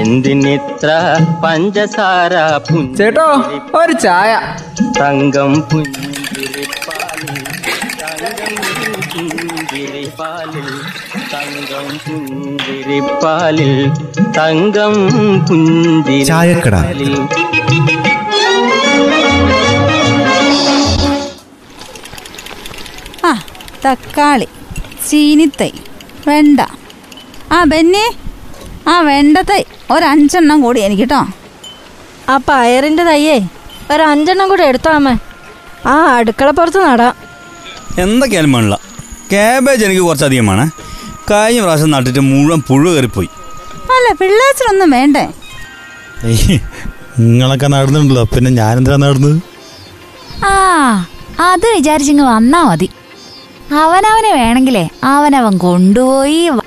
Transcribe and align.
എന്തിനിത്ര 0.00 0.90
പഞ്ചസാര 1.44 2.34
ചേട്ടോ 2.98 3.26
ഒരു 3.80 3.94
ചായ. 4.04 4.30
തങ്കം 5.00 5.52
പുഞ്ചിരിപ്പാലിൽ 5.70 7.36
തങ്കം 8.02 8.54
പുഞ്ചിരിപ്പാലിൽ 9.12 10.68
തങ്കം 11.34 11.86
പുഞ്ചിരിപ്പാലിൽ 12.06 13.72
തങ്കം 14.38 14.94
ചായക്കട. 16.30 16.74
പുഞ്ചിരിപ്പാലിൽ 16.80 17.14
ആ 23.24 23.32
തക്കാളി 23.84 24.48
ചീനിത്തൈ 25.08 25.72
വെണ്ട. 26.26 26.60
ആ 27.52 27.58
ബെന്നി 27.64 28.04
ആ 28.88 29.00
വെണ്ടത്തൈ 29.00 29.64
ഒരഞ്ചെണ്ണം 29.90 30.60
കൂടി 30.60 30.80
എനിക്ക് 30.80 31.02
കേട്ടോ 31.02 31.26
ആ 32.28 32.36
പയറിന്റെ 32.36 33.04
തയ്യേ. 33.04 33.48
ഒരു 33.90 34.02
അഞ്ചെണ്ണം 34.02 34.48
കൂടി 34.48 34.62
എടുത്തോ 34.62 34.90
അമ്മ. 34.90 35.18
ആ 35.86 36.16
അടുക്കളപ്പുറത്ത് 36.16 36.84
നടാം. 36.84 37.14
എന്തൊക്കെയാലും 37.98 38.52
വേണില്ല. 38.52 38.78
കാബേജ് 39.32 39.84
എനിക്ക് 39.84 40.02
കുറച്ചധികമാണ്. 40.02 40.70
കഴിഞ്ഞ 41.30 41.60
പ്രാവശ്യം 41.60 41.90
നട്ടിട്ട് 41.90 42.20
മുഴുവൻ 42.20 42.60
പുഴു 42.60 42.90
കയറിപ്പോയി. 42.90 43.28
അല്ല 43.84 44.12
പിള്ളേച്ചനൊന്നും 44.12 44.90
വേണ്ടേ? 44.90 45.28
നിങ്ങളൊക്കെ 47.18 47.66
നടന്നിട്ടുണ്ടല്ലോ 47.66 48.24
പിന്നെ 48.24 48.50
ഞാനെന്തിനാ 48.50 48.96
നടന്നത്? 48.96 49.42
ആ 50.44 51.06
അത് 51.40 51.66
വിചാരിച്ചിങ്ങ് 51.76 52.24
വന്നാ 52.24 52.62
മതി. 52.62 52.88
അവനവന് 53.74 54.32
വേണമെങ്കിലേ 54.32 54.88
അവനവൻ 55.04 55.58
കൊണ്ടുപോയി 55.58 56.48
വ- 56.48 56.60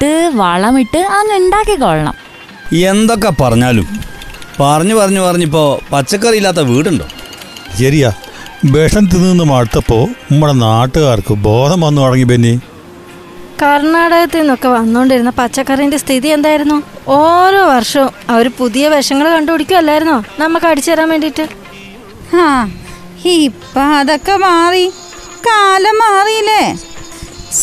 നട്ട് 0.00 0.30
വളമിട്ട് 0.34 0.98
അങ്ങ് 0.98 1.36
ഉണ്ടാക്കിക്കൊള്ളണം 1.36 2.16
എന്തൊക്കെ 2.88 3.30
പറഞ്ഞാലും? 3.40 3.86
പറഞ്ഞു 4.60 4.94
പറഞ്ഞു 4.94 5.20
പറഞ്ഞിപ്പോ 5.20 5.62
പച്ചക്കറി 5.92 6.36
ഇല്ലാത്ത 6.36 6.60
വീടുണ്ടോ? 6.68 7.06
ശരിയാ. 7.78 8.10
വിഷം 8.72 9.04
തിന്നു 9.10 9.44
മടുത്തപ്പോ 9.44 9.98
നമ്മുടെ 10.32 10.52
നാട്ടുകാർക്ക് 10.52 11.34
ബോധം 11.46 11.80
വന്നു 11.80 12.02
തുടങ്ങി 12.02 12.24
ബെന്നി. 12.24 12.54
കർണാടകത്തിൽ 13.62 14.38
നിന്നൊക്കെ 14.38 14.68
വന്നുകൊണ്ടിരുന്ന 14.68 15.30
പച്ചക്കറിന്റെ 15.30 15.96
സ്ഥിതി 15.96 16.28
എന്തായിരുന്നു? 16.28 16.78
ഓരോ 17.08 17.62
വർഷവും 17.66 18.10
അവർ 18.30 18.48
പുതിയ 18.58 18.88
വിഷങ്ങൾ 18.88 19.28
കണ്ടുപിടിക്കുമല്ലായിരുന്നോ 19.28 20.18
നമുക്ക് 20.38 20.66
അടിച്ചു 20.66 20.90
തരാൻ 20.90 21.08
വേണ്ടിയിട്ട്. 21.08 21.46
ആ 22.36 22.46
ഇപ്പൊ 23.24 23.82
അതൊക്കെ 24.00 24.36
മാറി. 24.36 24.86
കാലം 25.46 25.98
മാറിയില്ലേ? 26.04 26.62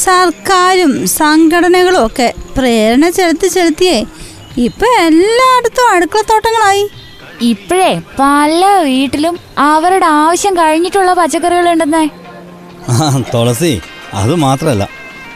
സർക്കാരും 0.03 0.91
സംഘടനകളും 1.19 2.01
ഒക്കെ 2.05 2.27
പ്രേരണ 2.57 3.05
ചെലുത്തി 3.17 3.47
ചെലുത്തിയേ 3.55 3.97
ഇപ്പൊ 4.65 4.87
എല്ലായിടത്തും 5.07 5.87
അടുക്കളത്തോട്ടങ്ങളായി. 5.93 6.83
ഇപ്പോഴേ 7.51 7.89
പല 8.19 8.61
വീട്ടിലും 8.87 9.35
അവരുടെ 9.71 10.07
ആവശ്യം 10.21 10.53
കഴിഞ്ഞിട്ടുള്ള 10.59 11.11
പച്ചക്കറികൾ 11.19 11.67
ഉണ്ടെന്നേ 11.71 12.03
തുളസി 13.33 13.73
അത് 14.19 14.33
മാത്രല്ല. 14.45 14.83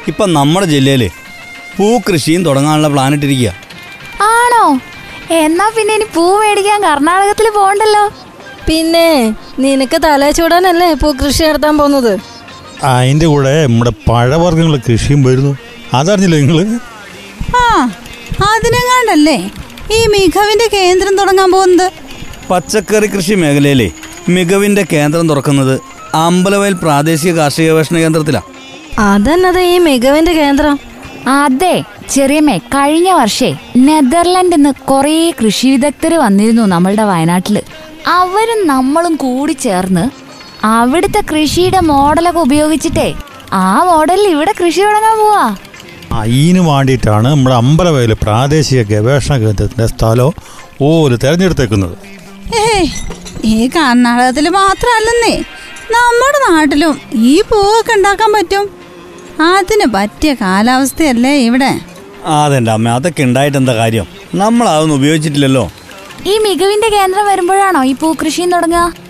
ഇപ്പൊ 0.09 0.25
നമ്മുടെ 0.37 0.67
ജില്ലയിൽ 0.73 1.03
പൂക്കൃഷിയും 1.77 2.41
തുടങ്ങാനുള്ള 2.47 2.87
പ്ലാൻ 2.93 3.13
ഇട്ടിരിക്കുക 3.17 3.51
ആണോ? 4.35 4.63
എന്നാ 5.43 5.65
പിന്നെ 5.75 5.93
ഇനി 5.97 6.07
പൂ 6.15 6.23
മേടിക്കാൻ 6.41 6.79
കർണാടകത്തിൽ 6.87 7.47
പോണ്ടല്ലോ 7.59 8.03
പിന്നെ 8.67 9.07
നിനക്ക് 9.63 9.97
തല 10.05 10.29
ചൂടാനല്ലേ 10.37 10.89
പൂക്കൃഷി 11.01 11.27
കൃഷി 11.27 11.43
നടത്താൻ 11.47 11.75
പോകുന്നത്? 11.77 12.13
അതിന്റെ 12.83 13.25
കൂടെ 13.25 13.67
നമ്മുടെ 13.67 13.91
പഴവർഗങ്ങൾ 14.09 14.77
കൃഷിയും 14.77 15.23
വരുന്നു. 15.23 15.57
അതറിഞ്ഞില്ല 15.93 16.35
നിങ്ങൾ 16.35 16.79
ആ 17.55 17.91
അതിനെങ്ങാണ്ടല്ലേ 18.43 19.51
ഈ 19.91 20.07
മികവിന്റെ 20.07 20.69
കേന്ദ്രം 20.73 21.17
തുടങ്ങാൻ 21.17 21.51
പോകുന്നത്? 21.51 21.91
പച്ചക്കറി 22.49 23.07
കൃഷി 23.07 23.33
മേഖലയിലെ 23.33 23.91
മികവിന്റെ 24.29 24.85
കേന്ദ്രം 24.93 25.29
തുറക്കുന്നത് 25.29 25.79
അമ്പലവയൽ 26.15 26.73
പ്രാദേശിക 26.73 27.35
കാർഷിക 27.35 27.67
ഗവേഷണ 27.71 27.97
കേന്ദ്രത്തിലാണ് 27.97 28.45
അതെന്നത് 28.99 29.59
ഈ 29.59 29.77
മികവിന്റെ 29.77 30.33
കേന്ദ്രം. 30.33 30.79
അതെ 31.27 31.83
ചെറിയമ്മേ 32.09 32.57
കഴിഞ്ഞ 32.57 33.11
വർഷേ 33.11 33.55
നെതർലൻഡിൽ 33.77 34.55
നിന്ന് 34.55 34.73
കുറേ 34.73 35.31
കൃഷി 35.31 35.67
വിദഗ്ധർ 35.67 36.13
വന്നിരുന്നു 36.13 36.61
നമ്മളുടെ 36.61 37.03
വയനാട്ടിൽ. 37.03 37.61
അവരും 38.07 38.67
നമ്മളും 38.67 39.15
കൂടി 39.15 39.53
ചേർന്ന് 39.53 40.28
അവിടുത്തെ 40.63 41.21
കൃഷിയുടെ 41.31 41.79
മോഡലൊക്കെ 41.79 42.39
ഉപയോഗിച്ചിട്ടേ 42.39 43.13
ആ 43.53 43.83
മോഡലിൽ 43.83 44.27
ഇവിടെ 44.27 44.53
കൃഷി 44.59 44.81
തുടങ്ങാൻ 44.81 45.17
പോവാ. 45.17 45.55
അതിന് 46.11 46.59
വേണ്ടിയിട്ടാണ് 46.59 47.27
നമ്മുടെ 47.27 47.55
അമ്പലവയൽ 47.55 48.13
പ്രാദേശിക 48.13 48.81
ഗവേഷണ 48.81 49.37
കേന്ദ്രത്തിന്റെ 49.37 49.87
സ്ഥലം 49.87 50.31
ഓൽ 50.81 51.17
തെരഞ്ഞെടുത്തേക്കുന്നത്. 51.23 51.95
ഏയ് 52.55 52.87
ഈ 53.43 53.67
കർണാടകത്തിൽ 53.67 54.49
മാത്രമല്ലെന്നേ 54.49 55.35
നമ്മുടെ 55.93 56.39
നാട്ടിലും 56.51 57.01
ഈ 57.13 57.41
പൂവൊക്കെ 57.41 57.93
ഉണ്ടാക്കാൻ 57.93 58.33
പറ്റും. 58.33 58.65
അതിന് 59.41 59.85
പറ്റിയ 59.93 60.33
കാലാവസ്ഥയല്ലേ 60.33 61.33
ഇവിടെ? 61.45 61.71
അതെന്റെ 62.25 62.71
അമ്മ 62.71 62.89
അതൊക്കെ 62.89 63.23
ഉണ്ടായിട്ട് 63.23 63.57
എന്താ 63.57 63.73
കാര്യം? 63.73 64.07
നമ്മൾ 64.35 64.69
അതൊന്നും 64.69 64.95
ഉപയോഗിച്ചിട്ടില്ലല്ലോ. 64.95 65.69
ഈ 66.27 66.37
മികവിന്റെ 66.37 66.89
കേന്ദ്രം 66.89 67.25
വരുമ്പോഴാണോ 67.25 67.83
ഈ 67.83 67.93
പൂ 67.93 68.13
കൃഷിയും 68.13 68.51
തുടങ്ങുക? 68.51 69.08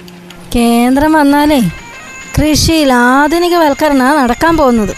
കേന്ദ്രം 0.55 1.11
വന്നാലേ 1.19 1.59
കൃഷിയിൽ 2.37 2.89
ആധുനികവൽക്കരണ 2.93 4.03
നടക്കാൻ 4.19 4.53
പോകുന്നത്. 4.57 4.93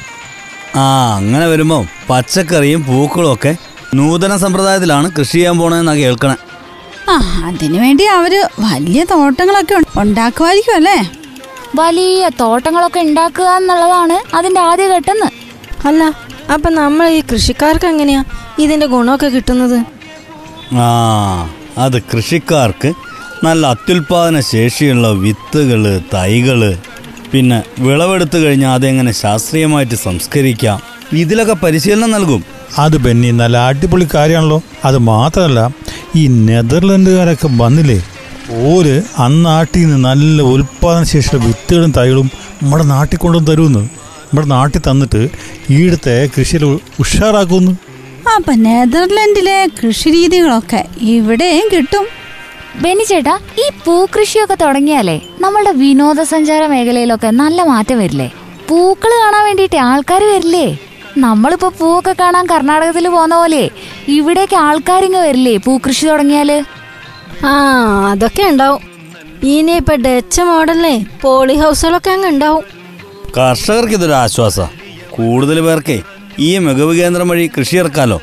ആ 0.81 0.85
അങ്ങനെ 1.17 1.45
വരുമ്പോൾ 1.51 1.81
പച്ചക്കറിയും 2.09 2.81
പൂക്കളും 2.89 3.31
ഒക്കെ 3.33 3.51
നൂതന 3.99 4.33
സമ്പ്രദായത്തിലാണ് 4.43 5.07
കൃഷി 5.17 5.35
ചെയ്യാൻ 5.37 5.55
പോണെന്നാ 5.59 5.93
കേൾക്കണേ. 5.93 6.35
ആ 7.09 7.15
അതിനു 7.47 7.77
വേണ്ടി 7.83 8.03
അവർ 8.17 8.33
വലിയ 8.67 9.03
തോട്ടങ്ങളൊക്കെ 9.13 9.75
ഉണ്ടാക്കുമായിരിക്കും 10.03 10.75
അല്ലേ? 10.75 10.97
വലിയ 11.75 12.29
തോട്ടങ്ങളൊക്കെ 12.41 12.99
ഉണ്ടാക്കുക 13.07 13.49
എന്നുള്ളതാണ് 13.59 14.17
അതിന്റെ 14.37 14.61
ആദ്യ 14.69 14.87
ഘട്ടെന്ന്. 14.95 15.29
അല്ല 15.89 16.03
അപ്പൊ 16.53 16.69
നമ്മൾ 16.81 17.07
ഈ 17.17 17.21
കൃഷിക്കാർക്ക് 17.31 17.87
എങ്ങനെയാ 17.93 18.21
ഇതിന്റെ 18.59 18.85
ഗുണമൊക്കെ 18.93 19.27
കിട്ടുന്നത്? 19.27 19.77
ആ 20.83 20.87
അത് 21.77 21.97
കൃഷിക്കാർക്ക് 22.11 22.89
നല്ല 23.43 23.67
അത്യുൽപാദന 23.67 24.39
ശേഷിയുള്ള 24.39 25.07
വിത്തുകൾ 25.23 26.01
തൈകൾ 26.13 26.77
പിന്നെ 27.31 27.63
വിളവെടുത്തു 27.79 28.37
കഴിഞ്ഞാൽ 28.37 28.73
അതെങ്ങനെ 28.73 29.11
ശാസ്ത്രീയമായിട്ട് 29.11 29.95
സംസ്കരിക്കാം? 29.95 30.81
ഇതിലൊക്കെ 31.13 31.53
പരിശീലനം 31.53 32.11
നൽകും. 32.11 32.43
അത് 32.77 32.97
ബെന്നി 32.97 33.31
നല്ല 33.31 33.57
അടിപൊളി 33.57 34.07
കാര്യമാണല്ലോ. 34.15 34.61
അത് 34.85 34.97
മാത്രമല്ല 34.97 35.59
ഈ 36.15 36.27
നെതർലൻഡുകാരൊക്കെ 36.27 37.49
വന്നില്ലേ? 37.63 37.99
ഓര് 38.69 39.01
അന്നാട്ടിൽ 39.17 39.81
നിന്ന് 39.81 39.97
നല്ല 40.09 40.41
ഉൽപാദന 40.41 41.03
ശേഷിയുള്ള 41.03 41.45
വിത്തുകളും 41.47 41.91
തൈകളും 41.91 42.31
നമ്മുടെ 42.63 42.83
നാട്ടിൽ 42.83 43.17
കൊണ്ടുവന്ന് 43.17 43.51
തരുമെന്ന്. 43.51 43.83
നമ്മുടെ 44.25 44.47
നാട്ടിൽ 44.47 44.81
തന്നിട്ട് 44.89 45.21
ഈടത്തെ 45.79 46.29
കൃഷിയിൽ 46.37 46.65
ഉഷാറാക്കുന്നു 46.99 47.71
അപ്പൊ 48.35 48.53
നെതർലൻഡിലെ 48.55 49.67
കൃഷി 49.79 50.09
രീതികളൊക്കെ 50.09 50.85
ഇവിടെയും 51.15 51.67
കിട്ടും. 51.73 52.05
ബെന്നി 52.75 53.03
ചേട്ടാ 53.03 53.39
ഈ 53.59 53.69
പൂക്കൃഷിയൊക്കെ 53.85 54.55
തുടങ്ങിയാലേ 54.55 55.21
നമ്മളുടെ 55.39 55.71
വിനോദസഞ്ചാര 55.71 56.65
മേഖലയിലൊക്കെ 56.65 57.27
നല്ല 57.27 57.63
മാറ്റം 57.63 57.99
വരില്ലേ? 57.99 58.31
പൂക്കൾ 58.69 59.09
കാണാൻ 59.09 59.45
വേണ്ടിയിട്ട് 59.45 59.75
ആൾക്കാർ 59.75 60.23
വരില്ലേ? 60.23 60.79
നമ്മളിപ്പോ 61.17 61.69
പൂവൊക്കെ 61.69 62.15
കാണാൻ 62.19 62.45
കർണാടകത്തിൽ 62.45 63.09
പോകുന്ന 63.09 63.35
പോലെ 63.35 63.69
ഇവിടേക്ക് 64.07 64.55
ആൾക്കാരിങ്ങ് 64.55 65.19
വരില്ലേ 65.19 65.57
പൂക്കൃഷി 65.57 66.05
തുടങ്ങിയാൽ? 66.05 66.65
ആ 67.45 67.51
അതൊക്കെ 68.11 68.43
ഉണ്ടാവും. 68.43 68.81
ഇനി 69.43 69.71
ഇപ്പൊ 69.71 69.95
ഡച്ച് 69.95 70.41
മോഡലിലെ 70.41 71.05
പോളി 71.21 71.53
ഹൗസുകളൊക്കെ 71.53 72.11
അങ്ങ് 72.11 72.27
ഉണ്ടാവും. 72.27 72.63
കർഷകർക്ക് 73.37 73.93
ഇതൊരു 73.93 74.11
ആശ്വാസ. 74.11 74.59
കൂടുതൽ 75.11 75.61
പേർക്കേ 75.61 76.01
ഈ 76.39 76.57
മികവ് 76.57 76.95
കേന്ദ്രം 76.95 77.27
വഴി 77.27 77.51
കൃഷി 77.57 77.75
ഇറക്കാലോ. 77.75 78.21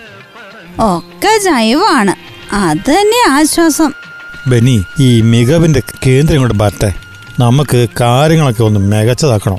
ഒക്കെ 0.80 1.38
ജൈവമാണ്. 1.38 2.14
അത് 2.52 2.90
തന്നെ 2.90 3.30
ആശ്വാസം. 3.30 4.07
ബെന്നി 4.48 4.84
ഈ 5.00 5.20
മികവിന്റെ 5.20 5.82
കേന്ദ്രം 6.06 6.36
ഇങ്ങോട്ട് 6.36 6.62
വരട്ടെ 6.62 6.94
നമുക്ക് 7.40 7.86
കാര്യങ്ങളൊക്കെ 8.00 8.62
ഒന്ന് 8.62 8.80
മികച്ചതാക്കണം. 8.80 9.58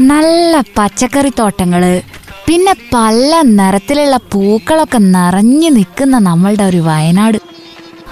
നല്ല 0.00 0.62
പച്ചക്കറി 0.78 1.32
തോട്ടങ്ങൾ 1.38 2.02
പിന്നെ 2.46 2.74
പല 2.94 3.42
നിറത്തിലുള്ള 3.44 4.16
പൂക്കളൊക്കെ 4.16 4.98
നിറഞ്ഞു 4.98 5.68
നിൽക്കുന്ന 5.68 6.18
നമ്മളുടെ 6.18 6.64
ഒരു 6.64 6.76
വയനാട്. 6.76 7.38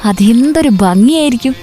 അതെന്തൊരു 0.04 0.68
ഭംഗിയായിരിക്കും. 0.68 1.54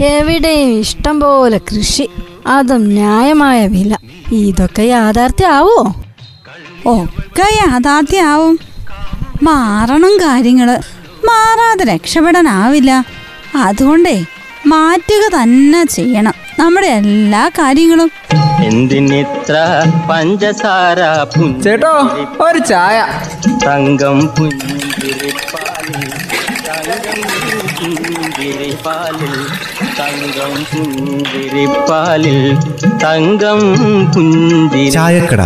എവിടെയും 0.00 0.78
ഇഷ്ടം 0.78 1.20
പോലെ 1.20 1.58
കൃഷി 1.58 2.08
അതും 2.46 2.84
ന്യായമായ 2.84 3.66
വില. 3.66 3.96
ഇതൊക്കെ 4.32 4.82
യാഥാർത്ഥ്യമാവോ 4.82 5.94
ഒക്കെ 6.86 7.48
യാഥാർത്ഥ്യമാവും 7.58 8.58
മാറണം 9.42 10.16
കാര്യങ്ങൾ. 10.16 10.80
മാറാതെ 11.24 11.84
രക്ഷപ്പെടാനാവില്ല. 11.94 13.04
അതുകൊണ്ടേ 13.54 14.24
മാറ്റുക 14.66 15.42
തന്നെ 15.42 15.84
ചെയ്യണം. 15.84 16.34
നമ്മുടെ 16.58 16.86
എല്ലാ 16.86 17.48
കാര്യങ്ങളും. 17.48 18.10
എന്തിനിത്ര 18.64 19.56
പഞ്ചസാര 20.10 20.98
ചേട്ടോ 21.62 21.92
ഒരു 22.40 22.58
ചായ. 22.58 23.06
തങ്കം 23.66 24.20
പുഞ്ചിരിപ്പാലിൽ 24.26 24.90
തങ്കം 29.98 30.54
പുഞ്ചിരിപ്പാലിൽ 30.72 32.38
തങ്കം 33.04 33.60
പുഞ്ചിരിപ്പാലിൽ 34.12 34.90
ചായക്കട. 34.90 35.40